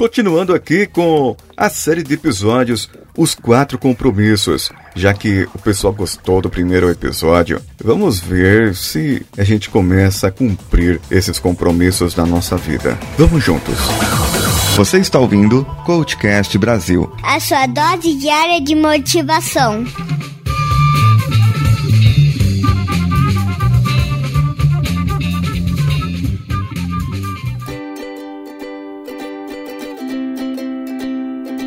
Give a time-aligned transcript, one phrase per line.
[0.00, 4.70] Continuando aqui com a série de episódios Os Quatro Compromissos.
[4.96, 10.30] Já que o pessoal gostou do primeiro episódio, vamos ver se a gente começa a
[10.30, 12.98] cumprir esses compromissos na nossa vida.
[13.18, 13.76] Vamos juntos.
[14.74, 19.84] Você está ouvindo Coachcast Brasil a sua dose diária de motivação.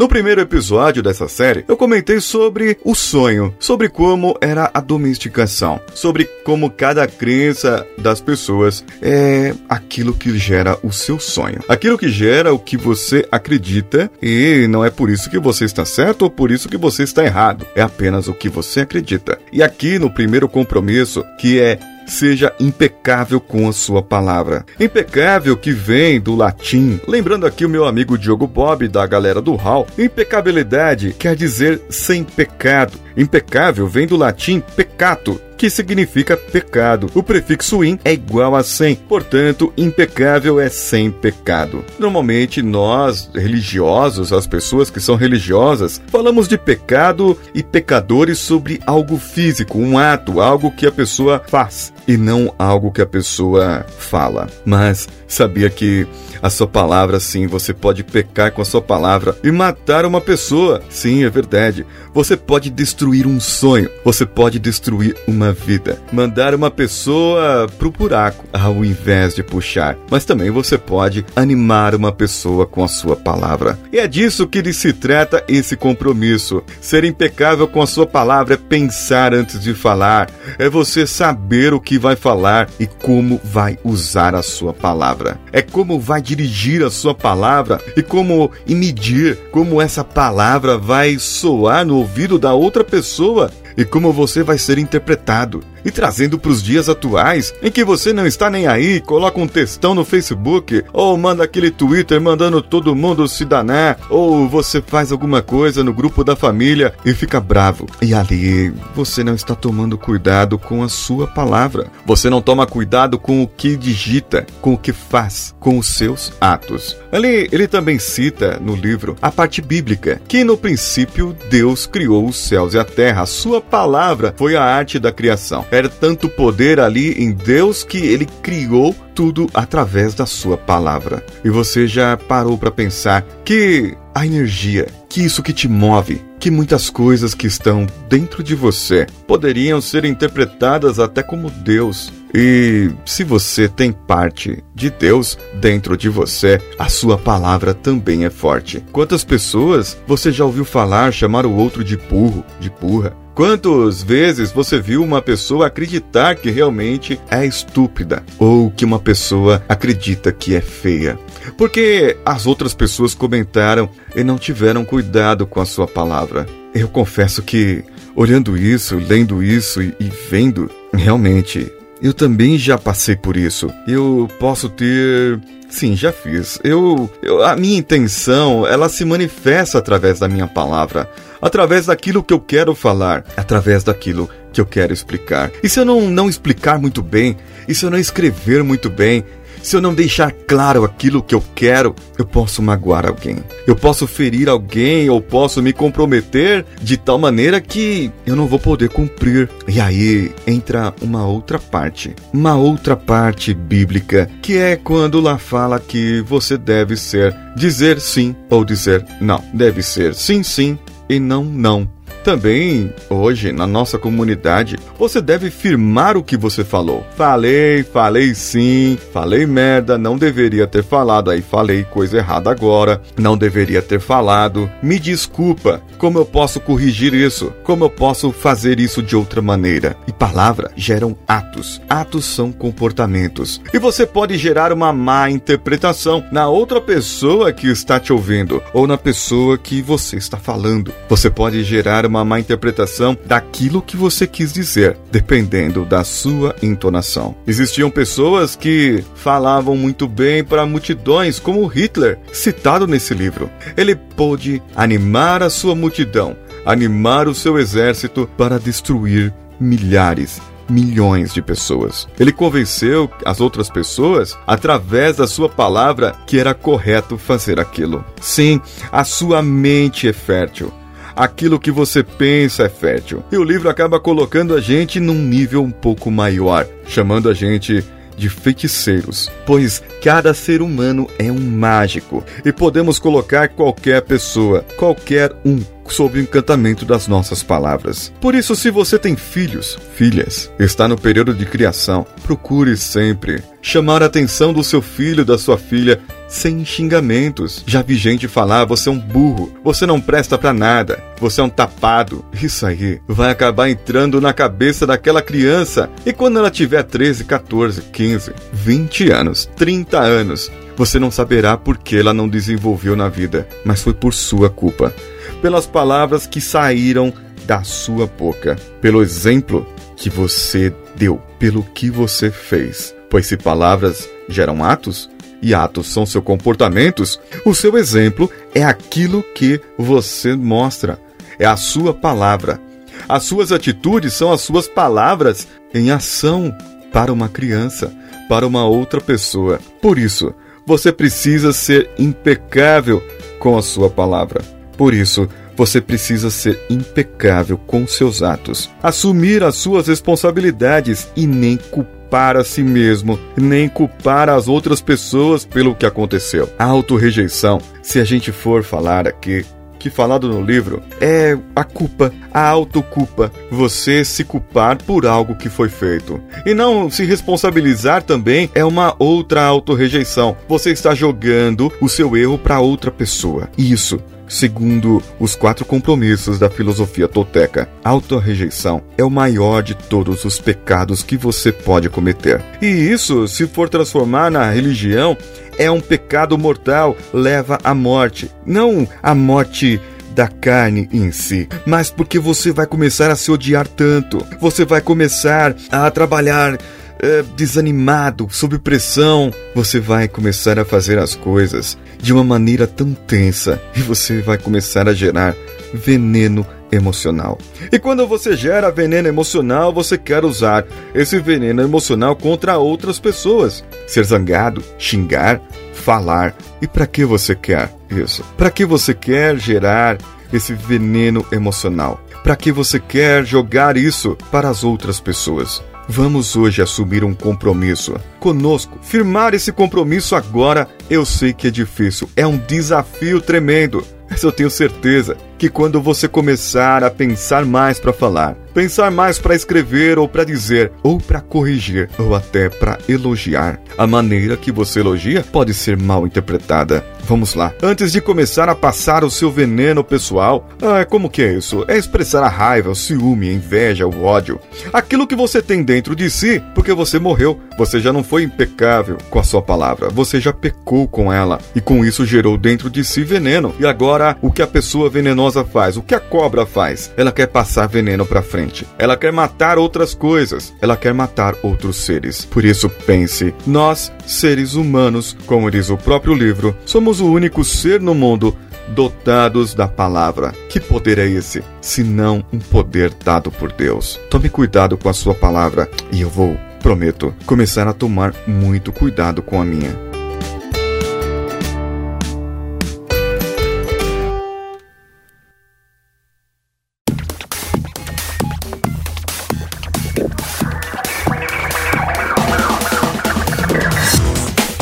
[0.00, 5.78] No primeiro episódio dessa série, eu comentei sobre o sonho, sobre como era a domesticação,
[5.92, 12.08] sobre como cada crença das pessoas é aquilo que gera o seu sonho, aquilo que
[12.08, 16.30] gera o que você acredita, e não é por isso que você está certo ou
[16.30, 19.38] por isso que você está errado, é apenas o que você acredita.
[19.52, 21.78] E aqui no primeiro compromisso, que é
[22.10, 24.64] seja impecável com a sua palavra.
[24.78, 27.00] Impecável que vem do latim.
[27.06, 32.24] Lembrando aqui o meu amigo Diogo Bob, da galera do Hall, impecabilidade quer dizer sem
[32.24, 32.98] pecado.
[33.20, 37.10] Impecável vem do latim peccato, que significa pecado.
[37.14, 41.84] O prefixo in é igual a sem, portanto, impecável é sem pecado.
[41.98, 49.18] Normalmente, nós, religiosos, as pessoas que são religiosas, falamos de pecado e pecadores sobre algo
[49.18, 54.48] físico, um ato, algo que a pessoa faz e não algo que a pessoa fala.
[54.64, 56.06] Mas sabia que
[56.42, 60.80] a sua palavra, sim, você pode pecar com a sua palavra e matar uma pessoa.
[60.88, 61.84] Sim, é verdade.
[62.14, 68.46] Você pode destruir um sonho, você pode destruir uma vida, mandar uma pessoa pro buraco
[68.52, 69.96] ao invés de puxar.
[70.10, 73.78] Mas também você pode animar uma pessoa com a sua palavra.
[73.92, 76.62] E é disso que se trata esse compromisso.
[76.80, 81.80] Ser impecável com a sua palavra é pensar antes de falar, é você saber o
[81.80, 85.38] que vai falar e como vai usar a sua palavra.
[85.52, 91.18] É como vai dirigir a sua palavra e como e medir como essa palavra vai
[91.18, 95.62] soar no ouvido da outra pessoa e como você vai ser interpretado.
[95.84, 99.46] E trazendo para os dias atuais, em que você não está nem aí, coloca um
[99.48, 105.12] textão no Facebook, ou manda aquele Twitter mandando todo mundo se danar, ou você faz
[105.12, 107.86] alguma coisa no grupo da família e fica bravo.
[108.00, 111.86] E ali você não está tomando cuidado com a sua palavra.
[112.06, 116.32] Você não toma cuidado com o que digita, com o que faz, com os seus
[116.40, 116.96] atos.
[117.12, 122.36] Ali ele também cita no livro a parte bíblica, que no princípio Deus criou os
[122.36, 125.64] céus e a terra, a sua palavra foi a arte da criação.
[125.70, 131.24] Era tanto poder ali em Deus que ele criou tudo através da sua palavra.
[131.44, 136.50] E você já parou para pensar que a energia, que isso que te move, que
[136.50, 142.12] muitas coisas que estão dentro de você poderiam ser interpretadas até como Deus.
[142.34, 148.30] E se você tem parte de Deus dentro de você, a sua palavra também é
[148.30, 148.82] forte.
[148.92, 153.14] Quantas pessoas você já ouviu falar chamar o outro de burro, de burra?
[153.34, 159.62] Quantas vezes você viu uma pessoa acreditar que realmente é estúpida ou que uma pessoa
[159.68, 161.18] acredita que é feia?
[161.56, 166.46] Porque as outras pessoas comentaram e não tiveram cuidado com a sua palavra.
[166.74, 173.16] Eu confesso que, olhando isso, lendo isso e, e vendo, realmente eu também já passei
[173.16, 173.70] por isso.
[173.86, 176.58] Eu posso ter Sim, já fiz.
[176.64, 181.08] Eu, eu, a minha intenção, ela se manifesta através da minha palavra,
[181.40, 185.50] através daquilo que eu quero falar, através daquilo que eu quero explicar.
[185.62, 187.36] E se eu não, não explicar muito bem,
[187.68, 189.24] e se eu não escrever muito bem,
[189.62, 193.36] se eu não deixar claro aquilo que eu quero, eu posso magoar alguém.
[193.66, 198.58] Eu posso ferir alguém ou posso me comprometer de tal maneira que eu não vou
[198.58, 199.48] poder cumprir.
[199.68, 205.78] E aí entra uma outra parte, uma outra parte bíblica, que é quando lá fala
[205.78, 209.44] que você deve ser dizer sim ou dizer não.
[209.52, 210.78] Deve ser sim, sim
[211.10, 211.99] e não, não.
[212.22, 217.06] Também, hoje, na nossa comunidade, você deve firmar o que você falou.
[217.16, 223.36] Falei, falei sim, falei merda, não deveria ter falado, aí falei coisa errada agora, não
[223.36, 224.70] deveria ter falado.
[224.82, 227.52] Me desculpa, como eu posso corrigir isso?
[227.64, 229.96] Como eu posso fazer isso de outra maneira?
[230.06, 231.80] E palavra geram atos.
[231.88, 233.60] Atos são comportamentos.
[233.72, 238.86] E você pode gerar uma má interpretação na outra pessoa que está te ouvindo ou
[238.86, 240.92] na pessoa que você está falando.
[241.08, 247.34] Você pode gerar uma má interpretação daquilo que você quis dizer, dependendo da sua entonação.
[247.46, 253.48] Existiam pessoas que falavam muito bem para multidões, como Hitler, citado nesse livro.
[253.76, 256.36] Ele pôde animar a sua multidão,
[256.66, 260.40] animar o seu exército para destruir milhares
[260.70, 262.06] milhões de pessoas.
[262.16, 268.04] Ele convenceu as outras pessoas através da sua palavra que era correto fazer aquilo.
[268.20, 268.60] Sim,
[268.92, 270.72] a sua mente é fértil
[271.14, 273.22] aquilo que você pensa é fértil.
[273.30, 277.84] E o livro acaba colocando a gente num nível um pouco maior, chamando a gente
[278.16, 285.32] de feiticeiros, pois cada ser humano é um mágico e podemos colocar qualquer pessoa, qualquer
[285.44, 285.58] um
[285.88, 288.12] sob o encantamento das nossas palavras.
[288.20, 294.02] Por isso, se você tem filhos, filhas, está no período de criação, procure sempre chamar
[294.02, 297.62] a atenção do seu filho, da sua filha, sem xingamentos.
[297.66, 301.44] Já vi gente falar: você é um burro, você não presta para nada, você é
[301.44, 302.24] um tapado.
[302.40, 305.90] Isso aí vai acabar entrando na cabeça daquela criança.
[306.06, 311.76] E quando ela tiver 13, 14, 15, 20 anos, 30 anos, você não saberá por
[311.76, 314.94] que ela não desenvolveu na vida, mas foi por sua culpa
[315.40, 317.12] pelas palavras que saíram
[317.44, 319.66] da sua boca, pelo exemplo
[319.96, 322.94] que você deu, pelo que você fez.
[323.08, 325.10] Pois se palavras geram atos,
[325.42, 330.98] e atos são seus comportamentos, o seu exemplo é aquilo que você mostra,
[331.38, 332.60] é a sua palavra.
[333.08, 336.54] As suas atitudes são as suas palavras em ação
[336.92, 337.92] para uma criança,
[338.28, 339.58] para uma outra pessoa.
[339.80, 340.34] Por isso,
[340.66, 343.02] você precisa ser impecável
[343.38, 344.42] com a sua palavra.
[344.76, 351.56] Por isso, você precisa ser impecável com seus atos, assumir as suas responsabilidades e nem
[351.56, 351.99] culpar
[352.36, 356.48] a si mesmo, nem culpar as outras pessoas pelo que aconteceu.
[356.58, 359.44] A autorrejeição, se a gente for falar aqui,
[359.80, 365.48] que falado no livro é a culpa, a autoculpa, você se culpar por algo que
[365.48, 366.20] foi feito.
[366.44, 370.36] E não se responsabilizar também é uma outra autorrejeição.
[370.46, 373.48] Você está jogando o seu erro para outra pessoa.
[373.56, 373.98] Isso
[374.30, 381.02] Segundo os quatro compromissos da filosofia tolteca, autorrejeição é o maior de todos os pecados
[381.02, 382.40] que você pode cometer.
[382.62, 385.18] E isso, se for transformar na religião,
[385.58, 388.30] é um pecado mortal, leva à morte.
[388.46, 389.80] Não a morte
[390.14, 394.80] da carne em si, mas porque você vai começar a se odiar tanto, você vai
[394.80, 396.56] começar a trabalhar
[397.02, 402.92] é, desanimado, sob pressão, você vai começar a fazer as coisas de uma maneira tão
[402.92, 405.34] tensa e você vai começar a gerar
[405.72, 407.38] veneno emocional.
[407.72, 410.64] E quando você gera veneno emocional, você quer usar
[410.94, 413.64] esse veneno emocional contra outras pessoas.
[413.86, 415.40] Ser zangado, xingar,
[415.74, 416.34] falar.
[416.62, 418.24] E para que você quer isso?
[418.36, 419.98] Para que você quer gerar
[420.32, 422.00] esse veneno emocional?
[422.22, 425.62] Para que você quer jogar isso para as outras pessoas?
[425.92, 428.78] Vamos hoje assumir um compromisso conosco.
[428.80, 434.30] Firmar esse compromisso agora eu sei que é difícil, é um desafio tremendo, mas eu
[434.30, 439.98] tenho certeza que quando você começar a pensar mais para falar, pensar mais para escrever
[439.98, 445.24] ou para dizer, ou para corrigir, ou até para elogiar, a maneira que você elogia
[445.24, 446.84] pode ser mal interpretada.
[447.04, 447.52] Vamos lá.
[447.62, 451.64] Antes de começar a passar o seu veneno pessoal, ah, como que é isso?
[451.68, 454.40] É expressar a raiva, o ciúme, a inveja, o ódio.
[454.72, 457.40] Aquilo que você tem dentro de si, porque você morreu.
[457.58, 459.90] Você já não foi impecável com a sua palavra.
[459.90, 461.38] Você já pecou com ela.
[461.54, 463.54] E com isso gerou dentro de si veneno.
[463.58, 465.76] E agora, o que a pessoa venenosa venenosa faz?
[465.76, 466.92] O que a cobra faz?
[466.96, 468.66] Ela quer passar veneno para frente.
[468.78, 470.52] Ela quer matar outras coisas.
[470.60, 472.24] Ela quer matar outros seres.
[472.24, 477.80] Por isso pense, nós, seres humanos, como diz o próprio livro, somos o único ser
[477.80, 478.36] no mundo
[478.68, 480.32] dotados da palavra.
[480.48, 481.44] Que poder é esse?
[481.60, 484.00] Se não um poder dado por Deus.
[484.08, 489.22] Tome cuidado com a sua palavra e eu vou, prometo, começar a tomar muito cuidado
[489.22, 489.89] com a minha.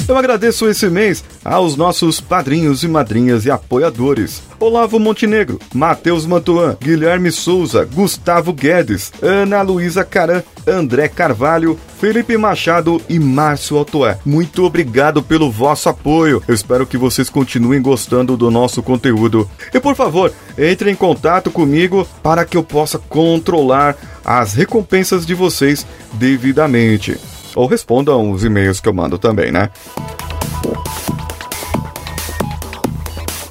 [0.09, 4.43] Eu agradeço esse mês aos nossos padrinhos e madrinhas e apoiadores.
[4.59, 13.03] Olavo Montenegro, Matheus Mantuan, Guilherme Souza, Gustavo Guedes, Ana Luísa Caran, André Carvalho, Felipe Machado
[13.07, 14.19] e Márcio Altoé.
[14.25, 16.43] Muito obrigado pelo vosso apoio.
[16.49, 19.47] Eu espero que vocês continuem gostando do nosso conteúdo.
[19.75, 25.35] E por favor, entre em contato comigo para que eu possa controlar as recompensas de
[25.35, 27.19] vocês devidamente
[27.59, 29.69] ou respondam os e-mails que eu mando também, né?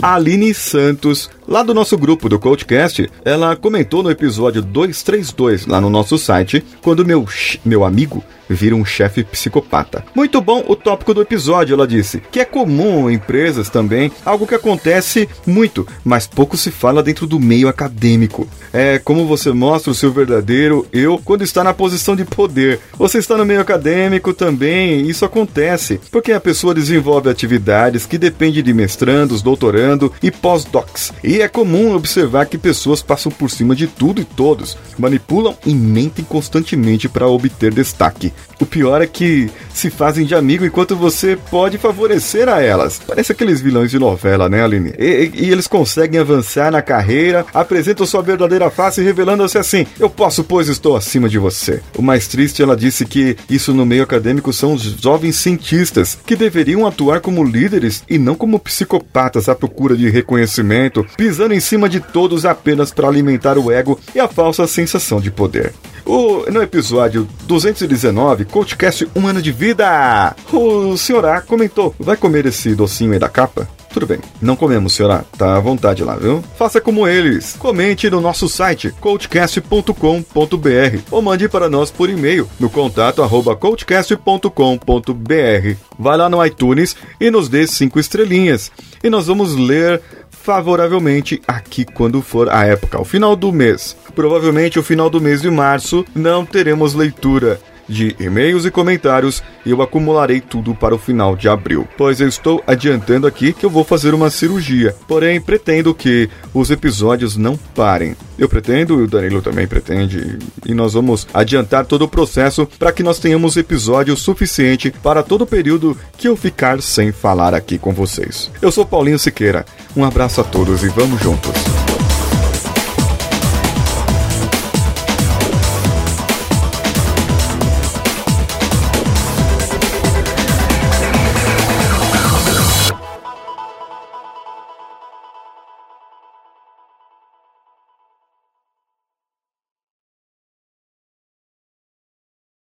[0.02, 5.90] Aline Santos lá do nosso grupo do Coachcast, ela comentou no episódio 232 lá no
[5.90, 7.26] nosso site, quando meu,
[7.64, 10.04] meu amigo vira um chefe psicopata.
[10.16, 14.48] Muito bom o tópico do episódio, ela disse, que é comum em empresas também, algo
[14.48, 18.48] que acontece muito, mas pouco se fala dentro do meio acadêmico.
[18.72, 22.80] É como você mostra o seu verdadeiro eu quando está na posição de poder.
[22.98, 28.64] Você está no meio acadêmico também, isso acontece, porque a pessoa desenvolve atividades que dependem
[28.64, 31.14] de mestrandos, doutorando e pós-docs.
[31.24, 35.74] E é comum observar que pessoas passam por cima de tudo e todos, manipulam e
[35.74, 38.34] mentem constantemente para obter destaque.
[38.60, 43.00] O pior é que se fazem de amigo enquanto você pode favorecer a elas.
[43.06, 44.94] Parece aqueles vilões de novela, né, Aline?
[44.98, 50.10] E, e, e eles conseguem avançar na carreira, apresentam sua verdadeira face revelando-se assim: Eu
[50.10, 51.82] posso, pois estou acima de você.
[51.96, 56.36] O mais triste, ela disse que isso no meio acadêmico são os jovens cientistas que
[56.36, 61.90] deveriam atuar como líderes e não como psicopatas à procura de reconhecimento, pisando em cima
[61.90, 65.74] de todos apenas para alimentar o ego e a falsa sensação de poder.
[66.06, 71.26] O, no episódio 219, CoachCast Um Ano de Vida, o Sr.
[71.26, 73.68] A comentou: vai comer esse docinho aí da capa?
[73.98, 75.26] Tudo bem, não comemos, senhora.
[75.40, 76.44] Tá à vontade lá, viu?
[76.56, 77.56] Faça como eles.
[77.58, 85.78] Comente no nosso site coachcast.com.br ou mande para nós por e-mail no contato arroba coachcast.com.br.
[85.98, 88.72] Vai lá no iTunes e nos dê cinco estrelinhas.
[89.04, 90.00] E nós vamos ler
[90.30, 93.98] favoravelmente aqui quando for a época, o final do mês.
[94.14, 99.72] Provavelmente o final do mês de março não teremos leitura de e-mails e comentários e
[99.72, 103.70] eu acumularei tudo para o final de abril, pois eu estou adiantando aqui que eu
[103.70, 104.96] vou fazer uma cirurgia.
[105.08, 108.16] Porém, pretendo que os episódios não parem.
[108.38, 112.92] Eu pretendo, e o Danilo também pretende, e nós vamos adiantar todo o processo para
[112.92, 117.78] que nós tenhamos episódio suficiente para todo o período que eu ficar sem falar aqui
[117.78, 118.52] com vocês.
[118.62, 119.66] Eu sou Paulinho Siqueira.
[119.96, 121.77] Um abraço a todos e vamos juntos.